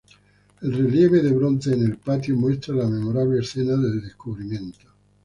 El 0.61 0.73
relieve 0.73 1.21
de 1.21 1.31
bronce 1.31 1.75
en 1.75 1.83
el 1.83 1.97
patio 1.99 2.35
muestra 2.35 2.73
la 2.73 2.87
memorable 2.87 3.41
escena 3.41 3.73
del 3.77 4.01
descubrimiento. 4.01 4.87